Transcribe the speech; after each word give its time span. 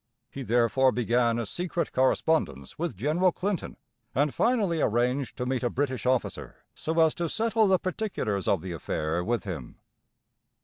He 0.31 0.41
therefore 0.41 0.91
began 0.91 1.37
a 1.37 1.45
secret 1.45 1.91
correspondence 1.93 2.79
with 2.79 2.95
General 2.97 3.31
Clinton, 3.31 3.77
and 4.15 4.33
finally 4.33 4.81
arranged 4.81 5.37
to 5.37 5.45
meet 5.45 5.61
a 5.61 5.69
British 5.69 6.07
officer, 6.07 6.55
so 6.73 6.99
as 7.01 7.13
to 7.13 7.29
settle 7.29 7.67
the 7.67 7.77
particulars 7.77 8.47
of 8.47 8.63
the 8.63 8.71
affair 8.71 9.23
with 9.23 9.43
him. 9.43 9.77